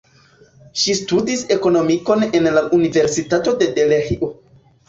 [0.83, 4.33] Ŝi studis ekonomikon en la Universitato de Delhio.